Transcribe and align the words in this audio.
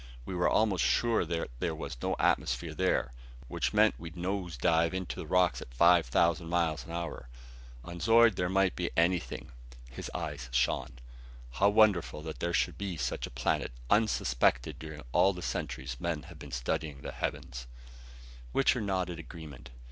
We 0.25 0.33
were 0.33 0.49
almost 0.49 0.83
sure 0.83 1.25
that 1.25 1.51
was 1.61 1.95
no 2.01 2.15
atmosphere 2.17 2.73
there 2.73 3.11
which 3.47 3.71
meant 3.71 3.99
we'd 3.99 4.17
nose 4.17 4.57
dive 4.57 4.95
into 4.95 5.17
the 5.19 5.27
rocks 5.27 5.61
at 5.61 5.75
five 5.75 6.07
thousand 6.07 6.49
miles 6.49 6.83
an 6.87 6.91
hour. 6.91 7.29
On 7.83 7.99
Zeud 7.99 8.35
there 8.35 8.49
might 8.49 8.75
be 8.75 8.89
anything." 8.97 9.51
His 9.91 10.09
eyes 10.15 10.49
shone. 10.51 10.97
"How 11.51 11.69
wonderful 11.69 12.23
that 12.23 12.39
there 12.39 12.51
should 12.51 12.79
be 12.79 12.97
such 12.97 13.27
a 13.27 13.29
planet, 13.29 13.73
unsuspected 13.91 14.79
during 14.79 15.03
all 15.11 15.33
the 15.33 15.43
centuries 15.43 15.95
men 15.99 16.23
have 16.23 16.39
been 16.39 16.51
studying 16.51 17.01
the 17.01 17.11
heavens!" 17.11 17.67
Wichter 18.53 18.81
nodded 18.81 19.19
agreement. 19.19 19.69